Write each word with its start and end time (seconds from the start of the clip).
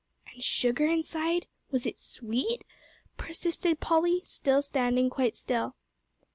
"And 0.33 0.43
sugar 0.43 0.87
inside 0.87 1.45
was 1.69 1.85
it 1.85 1.99
sweet?" 1.99 2.63
persisted 3.17 3.79
Polly, 3.81 4.23
still 4.23 4.63
standing 4.63 5.11
quite 5.11 5.35
still. 5.37 5.75